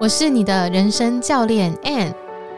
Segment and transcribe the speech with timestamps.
[0.00, 2.14] 我是你的人生教练 Ann。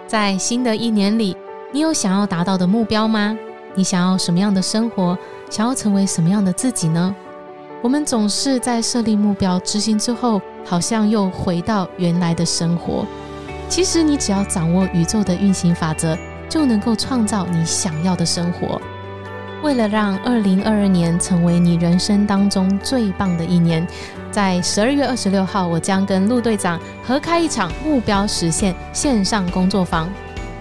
[0.07, 1.35] 在新的一年里，
[1.73, 3.35] 你有想要达到的目标吗？
[3.75, 5.17] 你想要什么样的生活？
[5.49, 7.17] 想要成为什么样的自己呢？
[7.81, 13.07] 我们总是在设立目标、执行之后，好像又回到原来的生活。
[13.71, 18.79] 其实，你只要掌握宇宙的运行法则，就能够创造你想要的生活。
[19.63, 23.87] 为了让二零二二年成为你人生当中最棒的一年，
[24.31, 30.09] 在十二月二十六号，我将跟陆队长合开一场目标实现线上工作坊。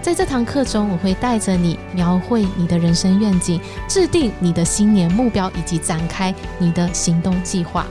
[0.02, 7.86] 在这堂课中，我会带着你描绘你的人生愿景，制定你的新年目标，以及展开你的行动计划。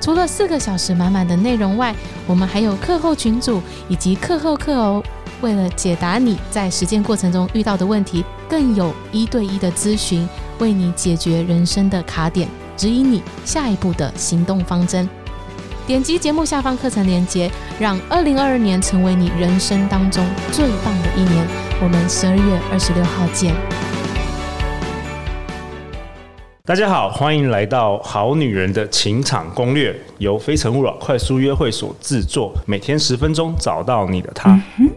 [0.00, 1.94] 除了四个小时满满的内容外，
[2.26, 5.02] 我们还有课后群组以及课后课哦。
[5.42, 10.26] 为了解答你在实践过程中遇到的问题，更有一对一的咨询，
[10.58, 12.48] 为你解决人生的卡点，
[12.80, 15.06] 指引你下一步的行动方针。
[15.86, 21.46] 点击节目下方课程链接，让二零二二年成为你人生当中最棒的一年。
[21.82, 23.54] 我们十二月二十六号见。
[26.64, 34.58] 大家好，欢迎来到《好女人的情场攻略》，由非诚勿扰快速约会所制作，每天十分钟，找到你的他。
[34.78, 34.90] 嗯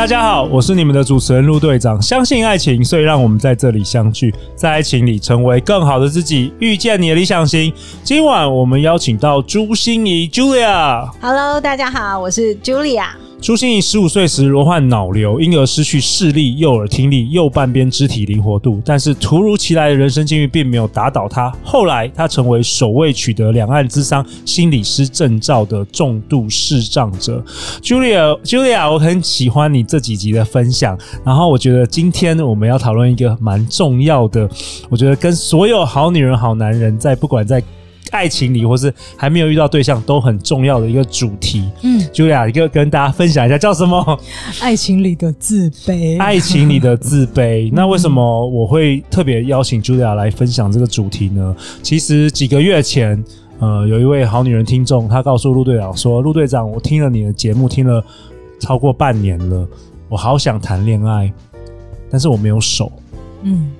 [0.00, 2.00] 大家好，我是你们的主持人陆队长。
[2.00, 7.70] 相信爱情，所以让我们在这里相聚，在爱情里成为更好的自己，遇见你的理想型。
[8.02, 11.06] 今晚我们邀请到朱心怡 Julia。
[11.20, 13.08] Hello，大家好，我是 Julia。
[13.40, 18.82] 朱心怡十五岁时罹患脑瘤，因而失去视力、右耳听力、右半边肢体灵活度。
[18.84, 21.50] 但是突如其来的人生境遇并没有打倒他。
[21.64, 27.42] 后来他成为首位取得两岸咨商心理师证照的重度视障者。
[27.82, 30.96] Julia，Julia，我很喜欢你这几集的分享。
[31.24, 34.46] 然后我觉得今天我们要讨论一个蛮重要的，
[34.90, 37.62] 我觉得跟所有好女人、好男人在不管在。
[38.10, 41.70] 爱情里，或是还没有遇到对象，都很重要的一个主题。
[41.82, 44.20] 嗯，Julia，一个跟大家分享一下，叫什么？
[44.60, 46.18] 爱情里的自卑。
[46.18, 47.70] 爱情里的自卑。
[47.74, 51.54] 那为什么我会特别邀请 Julia 来分享这个主题呢？
[51.82, 53.22] 其实几个月前，
[53.60, 58.04] 呃，有一位好女人听众，她告诉陆队长说：“陆队长，我听了你的节目，听了
[58.58, 59.68] 超过半年了，
[60.08, 61.32] 我好想谈恋爱，
[62.10, 62.90] 但是我没有手。”
[63.44, 63.70] 嗯，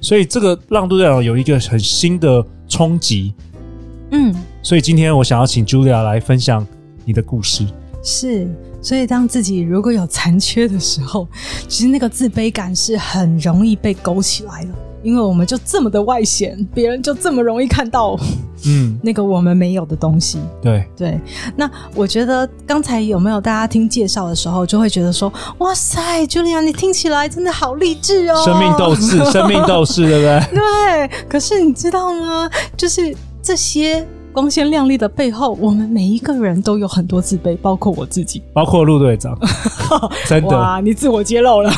[0.00, 3.32] 所以这个让陆队长有一个很新的冲击。
[4.10, 6.66] 嗯，所以今天我想要请 Julia 来分享
[7.04, 7.66] 你的故事。
[8.02, 8.48] 是，
[8.80, 11.28] 所以当自己如果有残缺的时候，
[11.68, 14.70] 其实那个自卑感是很容易被勾起来的，
[15.02, 18.16] 因为我们就这么的外显，别人就这么容易看到，
[18.64, 20.38] 嗯， 那个我们没有的东西。
[20.62, 21.20] 对对，
[21.54, 30.56] 那我觉得刚才有没有大家听介绍的时候，就会觉得说，哇塞，Julia，你听起来真的好励志哦，生命斗士，生命斗士，对不对？
[30.56, 32.50] 对，可是你知道吗？
[32.78, 33.14] 就是。
[33.42, 39.36] 这些光鲜亮丽的背后，我们每一个人都有很多自卑，包括我自己，包括陆队长。
[40.28, 41.72] 真的，哇，你自我揭露了。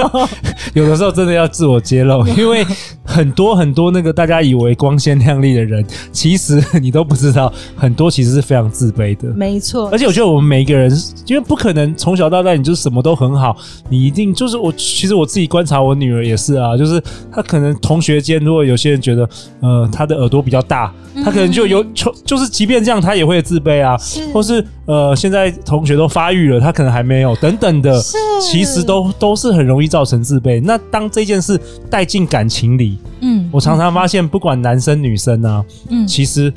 [0.74, 2.64] 有的时候真的要自我揭露， 因为
[3.12, 9.28] 很多很多那个大家以为光鲜亮丽的人，其实你都不知道，很多其实是非常自卑的。
[9.34, 10.90] 没错，而且我觉得我们每一个人，
[11.26, 13.56] 因为不可能从小到大你就什么都很好，
[13.90, 14.72] 你一定就是我。
[14.72, 19.28] 其实我自己观察我女儿也是啊，就是她可能同学间，如果有些人觉得，
[19.60, 20.92] 呃，她的耳朵比较大，
[21.24, 27.36] 她可能就有就就是即便这样，她也会自卑啊，是或是呃，现在同学都发育了，他可能还没有。
[27.36, 30.60] 等等的，是其实都都是很容易造成自卑。
[30.62, 36.52] 那当这件事带进感情里，嗯，我常常发现，不管男生女生啊，嗯，其实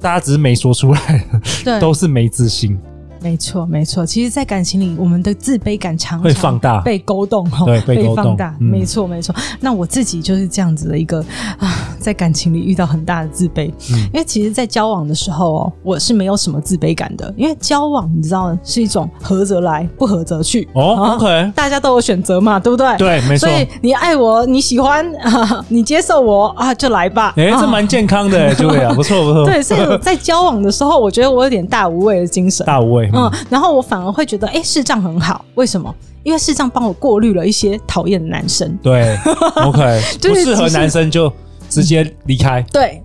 [0.00, 1.24] 大家只是没说出来，
[1.64, 2.78] 对，都是没自信。
[3.20, 4.06] 没错，没错。
[4.06, 8.54] 其实，在感情里，我们的自卑感常常会放大，被勾动，对，被放大。
[8.60, 9.34] 没错，没错。
[9.58, 11.18] 那我自己就是这样子的一个
[11.58, 13.70] 啊，在感情里遇到很大的自卑。
[13.92, 20.68] 嗯，因为其实，在交往的时候哦，我是没有什么自卑感的，因为交往你知道是一种合则来，不合则去。
[20.74, 22.96] 哦，OK，大家都有选择嘛，对不对？
[22.96, 23.48] 对，没错。
[23.48, 25.04] 所以你爱我，你喜欢，
[25.68, 27.34] 你接受我啊，就来吧。
[27.36, 29.44] 哎，这蛮健康的，就这样，不错，不错。
[29.44, 33.10] 对，所以在交往的时候，我觉得我有点大无畏的精神， 大无畏。
[33.14, 35.44] 嗯，然后我反而会觉得，哎，视障很好。
[35.54, 35.94] 为什么？
[36.24, 38.76] 因为视障帮我过滤了一些讨厌的男生。
[38.82, 39.16] 对，
[39.64, 41.32] OK，不适合男生就
[41.68, 42.62] 直接离开。
[42.72, 43.02] 对，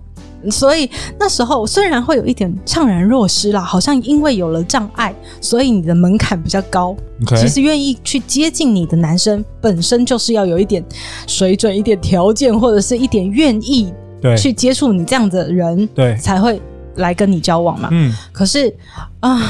[0.50, 6.96] 所以那时候虽然会有一点怅然若失啦，好像因为有了障碍，所以你的门槛比较高。
[7.36, 10.84] 其实愿意去接近你的男生，本身就是要有一点
[11.26, 13.92] 水准、一点条件，或者是一点愿意
[14.36, 16.60] 去接触你这样的人，对，才会
[16.96, 17.88] 来跟你交往嘛。
[17.92, 18.68] 嗯，可是
[19.20, 19.38] 啊。
[19.38, 19.40] 呃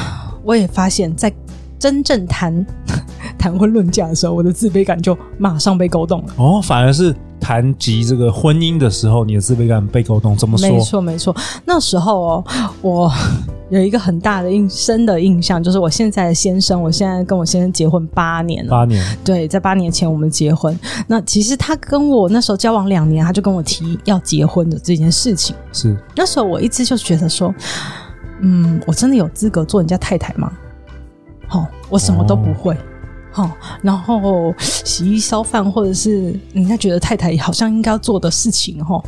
[0.45, 1.33] 我也发现，在
[1.85, 2.65] 真正谈
[3.37, 6.33] 谈婚论嫁的时候，我的自卑感就马上被勾动了。
[6.37, 10.67] 哦，反而是谈及这个婚姻的时候，你的自卑感被勾动，怎么说？
[10.67, 11.35] 没错，没错。
[11.63, 12.43] 那时候哦，
[12.81, 13.11] 我
[13.69, 18.71] 有一个很大的印深的印象，就是我现在的先生，我现在跟我先生结婚八年了。
[18.71, 19.05] 八年。
[19.23, 20.75] 对，在八年前我们结婚。
[21.05, 25.55] 那其实他跟我那时候交往两年，他就跟我提要结婚的这件事情。
[25.71, 25.95] 是。
[26.15, 27.53] 那时候我一直就觉得说，
[28.41, 30.51] 嗯，我真的有资格做人家太太吗？
[31.89, 32.75] 我什么都不会。
[33.31, 39.03] 好、哦哦，然后洗衣烧饭，或者是人家觉得太太好像应该要做的事情，哈、哦，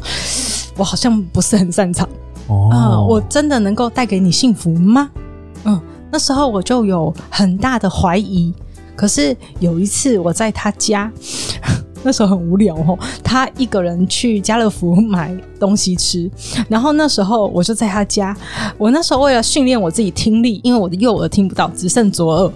[0.76, 2.08] 我好像不是很擅长。
[2.48, 5.10] 哦、呃，我真的能够带给你幸福吗？
[5.64, 8.54] 嗯，那时候我就有很大的怀疑。
[8.96, 11.12] 可是有一次我在他家。
[12.08, 16.32] 那时候很无聊哦，他一个人去家乐福买东西吃，
[16.70, 18.34] 然后那时候我就在他家。
[18.78, 22.52] 我那时候为了训练我自己听力，因为我的右耳听不到，只剩左耳，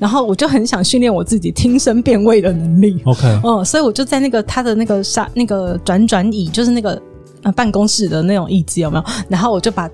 [0.00, 3.00] 然后我就很想训练我自己听声辨位的能力。
[3.04, 7.00] OK，嗯，所以我就在那个他的那个沙那个转转椅，就是那个
[7.44, 9.04] 呃办公室的那种椅子有没有？
[9.28, 9.88] 然后我就把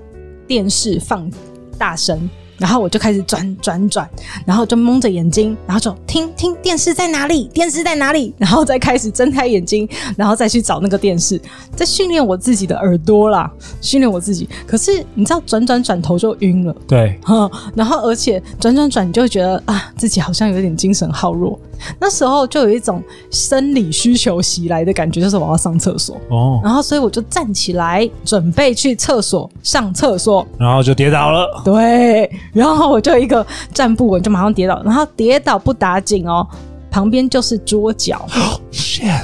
[0.47, 1.31] 电视放
[1.77, 2.19] 大声。
[2.59, 4.09] 然后我就开始转转转，
[4.45, 11.41] 然后就蒙着眼睛，然后就听听电视在哪里，电视在哪里，然后再开始睁开眼睛，然后再去找那个电视，
[11.75, 14.49] 在训练我自己的耳朵啦，训练我自己。
[14.67, 21.59] 可是你知道，转转转头就晕了， 对，哈，然后而且转转转，你就会觉得啊，自己好像有点精神耗弱。
[21.99, 31.61] 那时候就有一种生理需求袭来的感觉，就是我要上厕所哦，然后所以我就站起来准备去厕所上厕所，然后就跌倒了。
[31.65, 36.47] 对，然后我就一个站不稳，就马上跌倒，然后跌倒不打紧哦，
[36.91, 39.23] 旁边就是桌角，oh, shit.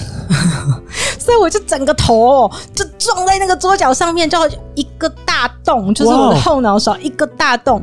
[1.19, 4.39] 所以我就整个头就撞在那个桌角上面，就
[4.75, 7.83] 一个大洞，就是我的后脑勺一个大洞。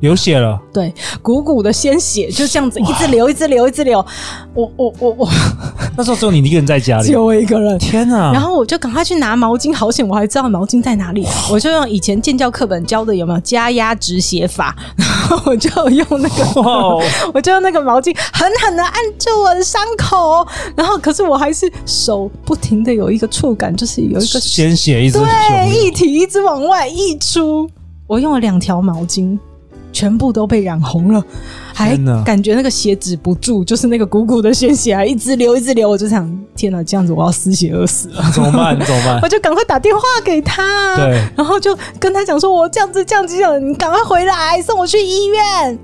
[0.00, 4.04] 流血了，对，鼓鼓的鲜血就这样子一直流，一直流，一直流。
[4.52, 5.28] 我我我我，
[5.96, 7.78] 那时候只有你一个人在家里，只有我一个人。
[7.78, 8.32] 天哪！
[8.32, 11.26] 然后我就赶快去拿毛巾，好险我还知道毛巾在哪里。
[11.50, 16.60] 我就用以前健教课本教的有没有加压止血法， 然后我就用那个，
[17.32, 20.46] 我就用那个毛巾狠狠的按住我的伤口。
[20.74, 27.68] 然后可是我还是手不停的有一个触感，就是有一个鲜血一直对液体一直往外溢出。
[28.06, 29.38] 我用了两条毛巾。
[29.96, 31.24] 全部都被染红了，
[31.72, 35.88] 还感觉那个血止不住，就是那个鼓鼓的鲜血啊一直流，一直流。
[35.88, 38.78] 我就想，天哪，这样子我要失血而死了，怎么办？
[38.84, 39.18] 怎么办？
[39.22, 45.78] 我就赶快打电话给他，对，然后就跟他讲说，我这样子，这样子，这样，你赶快回来送我去医院。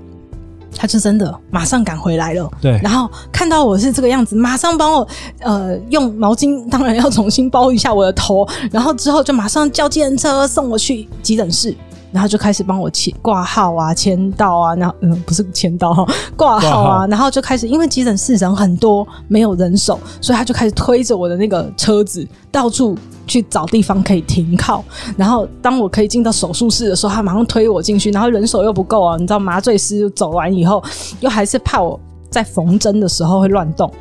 [0.75, 5.07] 他就真的马上赶回来了，对，然后看到我是这个样子，马上帮我
[5.39, 11.75] 呃用毛巾，当然要重新包一下我的头，然后之后就马上叫计程车送我去急诊室。
[12.13, 16.05] 然后就开始帮我签挂号啊，签到啊，然后嗯，不是签到哈，
[16.37, 22.95] 挂号啊，号然后就开始，因为急诊室人很多，没有人手，所以他就开始推着我的那个车子到处
[23.25, 24.83] 去找地方可以停靠。
[25.17, 30.83] 然后当我可以进到手术室的时候，他马上推我进去，然后人手又不够啊，你知道麻醉师走完以后，
[31.19, 31.99] 又还是怕我
[32.29, 33.91] 在缝针的时候会乱动。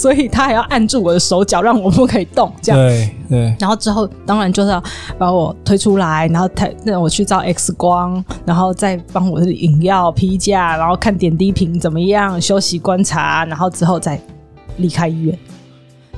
[0.00, 2.80] 所以他还要按住我的手脚，让我不可以动，这样。
[2.80, 3.56] 对对。
[3.58, 4.82] 然后之后当然就是要
[5.18, 14.18] 把我推出来，然后他让我去照 X 光，然后再帮我的饮药批假，然后看点滴瓶怎么样，休息观察，然后之后再
[14.78, 15.38] 离开医院。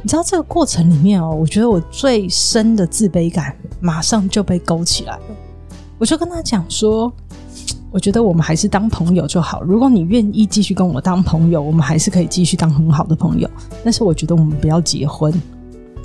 [0.01, 5.23] 你知道这个过程里面哦，我觉得我最深的自卑感马上就被勾起来了。
[5.99, 7.13] 我就跟他讲说。
[7.93, 9.63] 我觉得我们还是当朋友就好。
[9.63, 13.49] 如果你愿意继续跟我当朋友，我们还是可以继续当很好的朋友。
[13.85, 15.31] 但是我觉得我们不要结婚。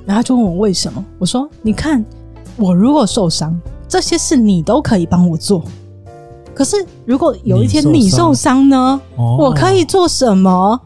[0.06, 1.04] 然后他就问我为什么？
[1.18, 2.04] 我说：你看，
[2.58, 5.64] 我如果受伤，这些事你都可以帮我做。
[6.54, 9.00] 可是如果有一天你受伤呢？
[9.16, 10.82] 我可以做什么？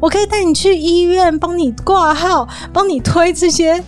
[0.00, 3.84] 我可以带你去医院，帮你挂号，帮你推这些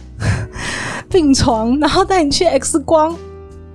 [1.08, 3.16] 病床，然后带你去 X 光。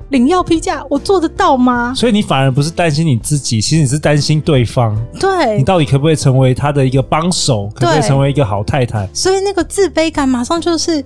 [0.09, 1.93] 领药批假，我做得到吗？
[1.95, 4.97] 所以你反而不是担心你自己，其实你是担心对方。
[5.19, 7.69] 对，你到底可不可以成为他的一个帮手？
[7.75, 9.07] 可不可以成为一个好太太？
[9.13, 11.03] 所以那个自卑感马上就是，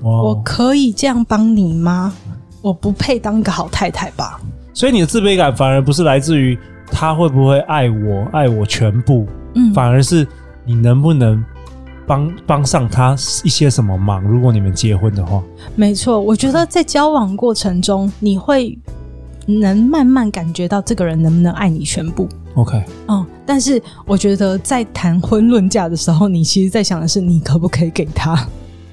[0.00, 2.12] 我可以这样帮你吗？
[2.60, 4.40] 我不配当一个好太太吧？
[4.74, 10.26] 所以你的自卑感反而不是来自于他会不会爱我，爱我全部，嗯，反而是
[10.64, 11.44] 你能不能。
[12.12, 14.20] 帮帮上他一些什么忙？
[14.22, 15.42] 如果你们结婚的话，
[15.74, 18.78] 没错，我觉得在交往过程中，你会
[19.46, 22.28] 能慢慢感觉到这个人能不能爱你全部。
[22.54, 28.46] OK，嗯，但是我觉得在谈婚论嫁的时候，你其实在想的是你可不可以给他。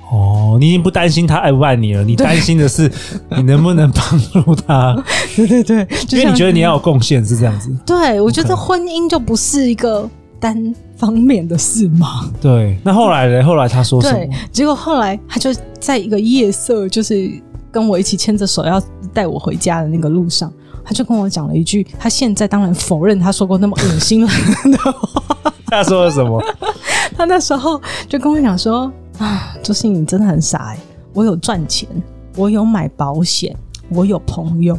[0.10, 2.90] 哦，你已经不担心他爱不爱你了，你担心的是
[3.36, 4.96] 你能不能帮助他。
[5.36, 7.70] 对 对对，因为你觉得你要有贡献，是这样子。
[7.86, 10.10] 对，我觉得婚姻就不是一个
[10.40, 12.30] 单方面的事吗？
[12.42, 12.78] 对。
[12.84, 13.42] 那后来呢？
[13.44, 14.14] 后来他说什么？
[14.14, 17.32] 对，结果后来他就在一个夜色，就是
[17.72, 18.82] 跟我一起牵着手要
[19.14, 20.52] 带我回家的那个路上，
[20.84, 25.54] 他就跟我讲了一句，他现在当然否认他说过那么恶心的话。
[25.68, 26.44] 他说了什么？
[27.16, 30.80] 他那时候就跟我讲说：“啊，朱芯你真的很傻哎、欸，
[31.14, 31.88] 我有赚钱，
[32.36, 33.56] 我有买保险，
[33.90, 34.78] 我有朋友，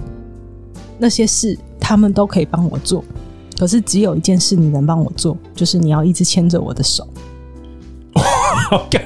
[0.99, 3.03] 那些事他们都可以帮我做。”
[3.61, 7.07] 可是只有一件事你能帮我做，就是你要一直牵着我的手。
[8.71, 9.03] 好感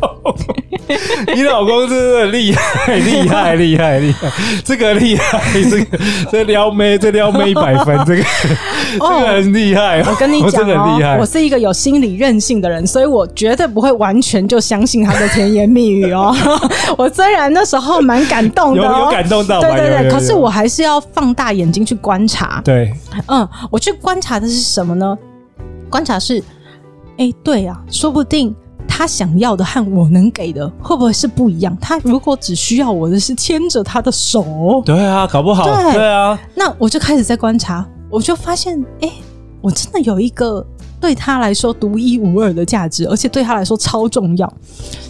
[0.00, 0.34] 动，
[1.36, 4.28] 你老公真的厉害，厉害，厉害，厉害，
[4.64, 5.40] 这个厉害，
[5.70, 5.98] 这个
[6.32, 8.22] 这撩妹，这撩妹一百分，这个、
[8.98, 10.02] 哦、这个很厉害。
[10.02, 16.34] 我跟你讲哦，我是一个有心理韧性的人，所以我绝对不会完全就相信他的甜言蜜语哦。
[16.98, 22.60] 我虽然那时候蛮感动的、哦有，有感动到，对对对，可是我还是要放大眼睛去观察。
[22.64, 22.92] 对，
[23.28, 25.16] 嗯，我去观察的是什么呢？
[25.88, 26.42] 观察是，
[27.18, 28.52] 哎，对啊，说不定。
[28.96, 31.76] 他想要的和我能给的会不会是不一样？
[31.80, 36.38] 他如果只需要我的是牵着他的手，对啊，搞不好，对，对啊。
[36.54, 39.10] 那我就开始在观察，我就发现，哎，
[39.60, 40.64] 我真的有一个
[41.00, 44.54] 对他来说独一无二的价值，而且对他来说超重要。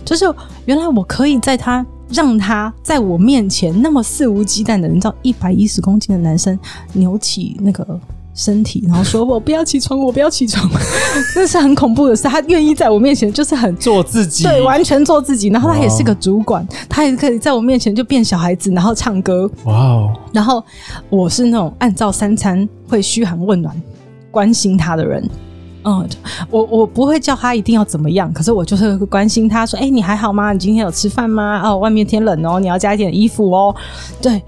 [0.03, 0.25] 就是
[0.64, 6.59] 原来我可以在他让他在我面前那么肆无忌惮的，你知道，一百一十公斤的男生
[6.95, 8.00] 扭起那个。
[8.35, 10.69] 身体，然后说：“我不要起床，我不要起床。
[11.37, 12.25] ”那是很恐怖的事。
[12.25, 15.49] 他愿意在我面前，就是很做自己，对，完全做自己。
[15.49, 19.49] 然后他也是个主管，他也可以在我面前就变小孩子，然后唱歌。
[19.64, 20.12] 哇哦！
[20.33, 20.62] 然后
[21.09, 23.81] 我是那种按照三餐会嘘寒问暖、
[24.33, 25.25] 关心他的人。
[25.85, 26.09] 嗯，
[26.50, 30.53] 我我不会叫他一定要怎么样，可是我就是会关心他说：“哎，你还好吗？
[30.53, 31.62] 你今天有吃饭吗？
[31.62, 33.73] 哦，外面天冷哦，你要加一点衣服哦。”
[34.21, 34.43] 对，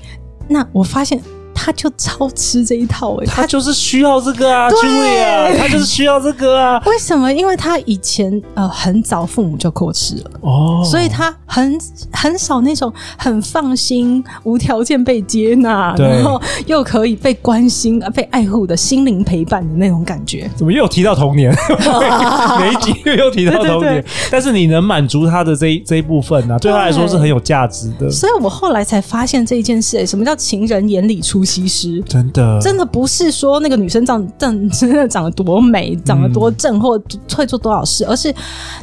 [0.49, 1.21] 那我发现。
[1.67, 6.81] 他就超吃这一套哎、欸，他就是需要这个啊，对啊，他就是需要这个啊。
[6.87, 7.33] 为什么？
[7.33, 11.77] 因为他以前呃很早父母就过世了哦，所以他很
[12.13, 20.49] 很少那种很放心、无条件被接纳，然后又可以被关心、被爱护的心灵陪伴的那种感觉。
[20.55, 21.53] 怎么又提到童年？
[22.61, 26.59] 每一集又提到童年，但是你能满足他的这一这一部分呢、啊？
[26.61, 28.09] 对他来说是很有价值的。
[28.09, 32.01] 所以我后来才发现这一件事、欸，什么叫情人眼里出西施？
[32.09, 37.01] 真的，真的不是说那个女生长长真的长得多美，长得多正，或
[37.33, 38.35] 会做多少事，而是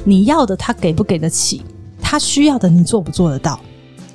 [0.06, 1.62] 你要的她给不给得起，
[2.02, 3.60] 她需要的你做不做得到。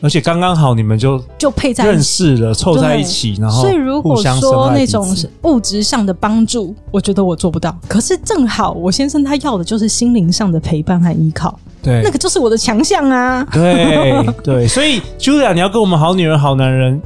[0.01, 5.13] 而且刚刚好，你们就就配在认识了，凑在一起，然后所以如果说那种
[5.43, 7.77] 物质上的帮助，我觉得我做不到。
[7.89, 11.59] 可是正好我先生他要的就是心灵上的陪伴和依靠。
[11.81, 13.47] 对，那个就是我的强项啊！
[13.53, 17.01] 对对，所以 Julia，你要跟我们好女人、好男人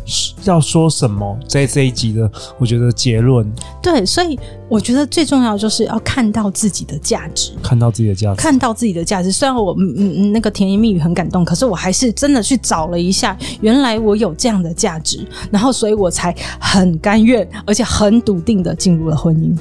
[0.44, 1.38] 要说什么？
[1.46, 3.46] 在这一集的，我觉得结论。
[3.82, 4.38] 对，所以
[4.68, 9.30] 我觉得最重要就是要看到自己的价值，看到自己的价值，看到自己的价值。
[9.30, 19.54] 虽然我嗯嗯那个甜言蜜语很感动，可是我还是真的去找了一下，原来我有这样的价值，然后所以我才很甘愿，而且很笃定的进入了婚姻。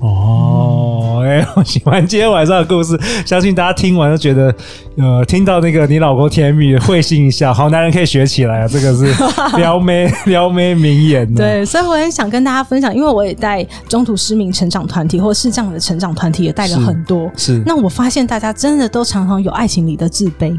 [0.00, 0.85] 哦，
[1.26, 4.54] 哎、欸，我喜欢今天晚上的故事，相信大家听完都觉得，
[4.96, 9.12] 呃，听到那个你老公甜蜜会心一笑，好男人可以学起来啊，这个是
[9.56, 11.34] 撩妹撩妹名言。
[11.34, 20.56] 对，所以我很想跟大家分享，因为我也带中途失明成长团体，或是这样的成长团体也带了很多，是，是，那我发现大家真的都常常有爱情里的自卑。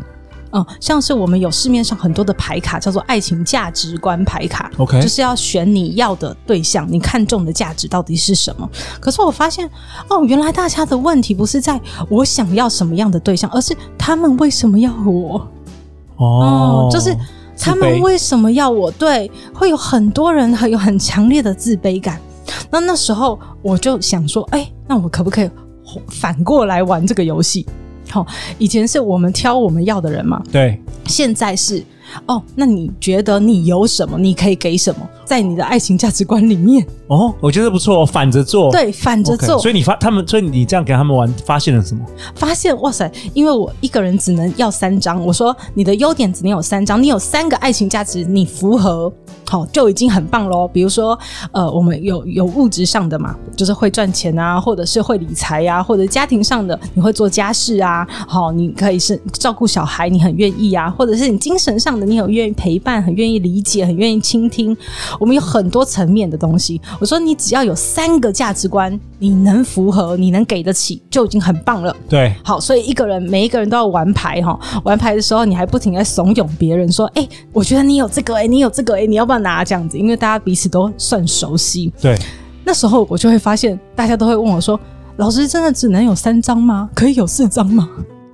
[0.52, 8.70] 嗯，像是我们有市面上很多的牌卡，叫做爱情价值观牌卡，OK，就是要选你要的对象，你看中的价值到底是什么？
[9.00, 9.70] 可是我发现，
[10.10, 15.48] 哦，原来大家的问题不是在我想要什么样的对象，而是他们为什么要我？
[16.18, 17.16] 哦，嗯，就是
[17.60, 18.90] 他们为什么要我？
[18.92, 22.20] 对，会有很多人很有很强烈的自卑感。
[22.72, 25.50] 那那时候我就想说，哎，那我可不可以
[26.08, 27.66] 反过来玩这个游戏？
[28.10, 28.26] 好，
[28.58, 31.84] 以前是我们挑我们要的人嘛，对，现在是
[32.26, 35.08] 哦，那你觉得你有什么，你可以给什么？
[35.26, 39.58] 在你的爱情价值观里面哦，我觉得不错，反着做，对，反着做。
[39.58, 42.06] Okay, 所以你发他们，所以你这样给他们玩，发现了什么？
[42.36, 49.12] 发现哇塞，因为我一个人只能要三张，我说你的优点只能有三张，你有三个爱情价值，你符合。
[49.50, 50.68] 好，就已经很棒喽。
[50.68, 51.18] 比如说，
[51.54, 58.06] 呃，我们有有物质上的嘛，就是会赚钱啊，或者是会理财呀、啊，或者家庭上的，你会做家事啊。
[58.28, 64.76] 好，你可以是照顾小孩，你很愿意啊，或者是你精神上的，你很愿意陪伴，很愿意理解，很愿意倾听。
[65.20, 66.80] 我们有很多层面的东西。
[67.00, 71.96] 我说，你只要有三个价值观，你能符合，你能给得起，就已经很棒了。
[72.08, 74.60] 对，好，所以一个人，每一个人都要玩牌哈。
[74.84, 81.94] 玩牌的时候，你还不停在怂恿别人说：“哎、欸，我觉得你有这个、欸，哎，你有这个、欸，哎，你要不要？”拿这样子，因为大家彼此都算熟悉。
[82.02, 82.18] 对，
[82.66, 84.78] 那时候我就会发现，大家都会问我说
[85.18, 86.90] ：“老师真的只能有三张吗？
[86.96, 87.88] 可以有四张吗？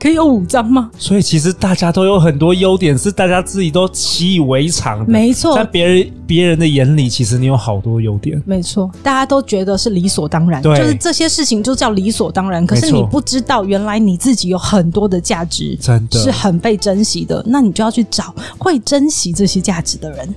[0.03, 0.91] 可以有五张吗？
[0.97, 5.05] 所以其实大家都有很多优点，是大家自己都习以为常的。
[5.05, 8.43] 没错，在别人别人的眼里，其实你有好多优点。
[8.45, 12.67] 没错，大家都觉得是理所当然，对，就是这些事情就叫理所当然。
[12.67, 17.41] 可是你不知道，原来你自己有很多的价值，真的是很被珍惜的。
[17.47, 20.35] 那你就要去找会珍惜这些价值的人。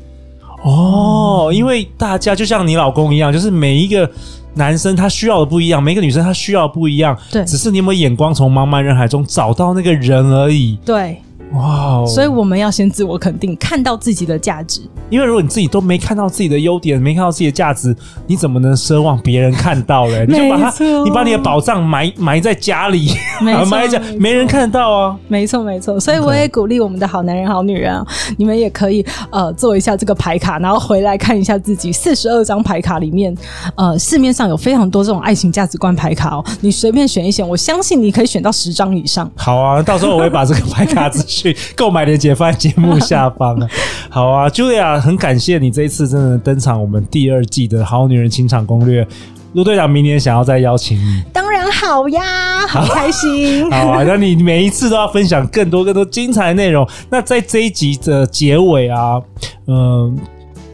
[0.62, 4.08] 哦，因为大家就像你老公一样，就是每一个。
[4.56, 11.20] 男生他需要的不一样，每个女生她需要的不一样，对，只是你有没有眼光从茫茫人海中找到那个人而已，对。
[11.52, 12.04] 哇哦！
[12.06, 14.80] 所以我们要先自我肯定，看到自己的价值。
[15.08, 20.26] 因为如果你自己都没看到自己的优点，没看到自己的价值，你怎么能奢望别人看到嘞？
[20.26, 25.16] 你就把它，你把你的宝藏埋埋在家里，埋在家，没人看得到啊。
[25.28, 26.00] 没错，没错。
[26.00, 28.04] 所以我也鼓励我们的好男人、好女人啊，
[28.36, 33.32] 你们也可以呃做一下这个牌卡，然后回来看一下自己四十二张牌卡里面，
[33.76, 39.30] 呃，市面上有非常多这种爱情价值观牌卡哦，你随便选一选，我相信你可以选到十张以上。
[39.36, 41.24] 好啊，到时候我会把这个牌卡子。
[41.36, 43.68] 去购买链接放在节目下方啊！
[44.08, 49.06] 好啊，Julia，很感谢你这一次真的登场我们第二季的好女人情场攻略。
[49.52, 53.70] 陆队长明年想要再邀请你，当然好呀，好开心。
[53.70, 56.86] 好， 好啊，那你每一次都要分享更多更多精彩的内容。
[57.10, 59.20] 那在这一集的结尾啊，
[59.66, 60.14] 嗯、呃，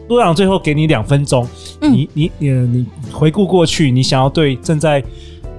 [0.09, 1.47] 陆队长最后给你两分钟，
[1.81, 5.03] 嗯、你你你你回顾过去，你想要对正在。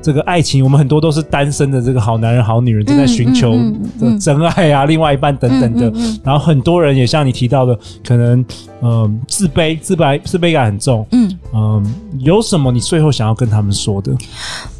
[0.04, 3.52] 这个爱情，我们很多都是单身的这个好男人、好女人，正在寻求
[3.98, 5.90] 的真爱啊，另外一半等等的。
[6.22, 7.74] 然后很多人也像你提到的，
[8.06, 8.38] 可能
[8.82, 11.06] 嗯、呃、自卑、自卑、自卑感很重。
[11.12, 11.82] 嗯嗯、呃，
[12.18, 14.12] 有什么你最后想要跟他们说的？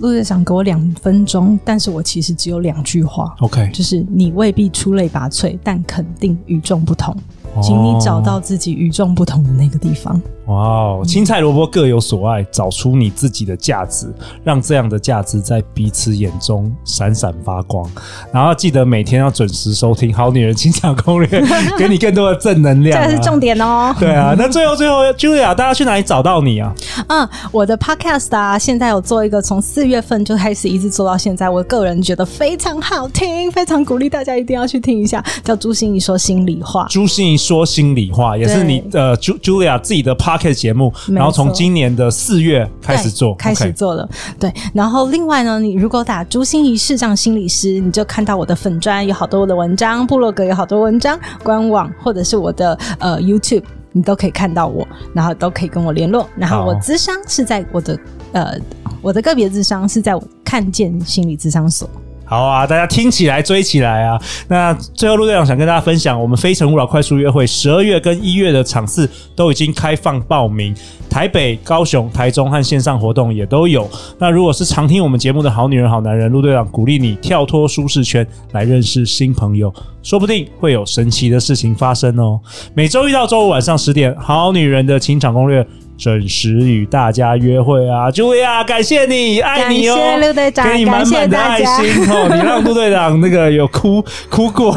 [0.01, 3.35] 陆队长给我两分钟，但是我其实只有两句话。
[3.39, 7.17] OK，就是你未必出类拔萃，但肯定与众不同。
[7.63, 10.21] 请你找到自己与众不同的那个地方。
[10.47, 17.89] 哇哦，青菜萝卜各有所爱，找出你自己的价值，让这样的价值在彼此眼中闪闪发光。
[18.33, 21.41] 然后记得每天要准时收听《好女人情场攻略》，
[21.79, 23.07] 给你更多的正能量啊。
[23.07, 23.95] 这是重点哦。
[23.99, 26.75] 对啊，那最后最后，Julia，大家去哪里找到你啊？
[27.09, 36.87] 嗯，我的 Podcast 啊，现在有做一个，从四月份就开始一直做到现在，我个人觉得非常好听，非常鼓励大家一定要去听一下，叫朱心怡说心里话。
[36.91, 37.45] 朱心怡。
[37.45, 44.09] 说心里话，也是你呃，Julia 自己的 Podcast 节目，然后从今年的四月开始做，开始做了。
[44.39, 56.29] 对，然后另外呢，你如果打朱心怡视障心理师，你就看到我的粉专有好多我的文章，部落格有好多文章，官网或者是我的呃 YouTube，你都可以看到我，然后都可以跟我联络。
[56.37, 57.99] 然后我咨商是在我的
[58.33, 58.59] 呃
[59.01, 61.89] 我的个别咨商是在我看见心理咨商所。
[62.35, 64.21] 好啊，大家听起来追起来啊！
[64.49, 70.75] 那最后陆队长想跟大家分享，我们非诚勿扰快速约会十二月跟一月的场次都已经开放报名，
[71.09, 73.89] 台北、高雄、台中和线上活动也都有。
[74.19, 82.41] 那如果是常听我们节目的好女人、好男人，陆队长鼓励你跳脱舒适圈来认识新朋友，说不定会有神奇的事情发生哦。
[82.75, 85.65] 每周一到周五晚上十点，好女人的情场攻略。
[85.97, 94.77] 准时与大家约会啊，Julia，感谢你，爱你哦，谢谢陆队长，给你满满的爱心哦，你让陆队长那个有哭哭过，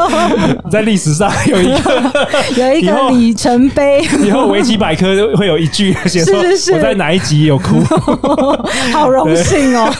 [0.70, 2.12] 在历史上有一个
[2.56, 6.34] 有一个里程碑，以后维基百科会有一句写说
[6.74, 7.80] 我在哪一集有哭，
[8.92, 9.92] 好荣幸哦，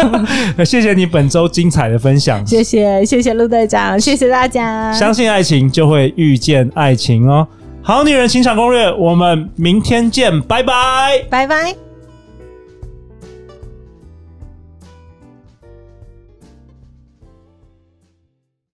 [0.64, 7.46] 谢谢你本周精彩的分享，谢谢谢谢陆队长，谢谢大家，相信爱情就会遇见爱情哦。
[7.86, 11.85] 好女人情场攻略，我们明天见，拜拜，拜拜。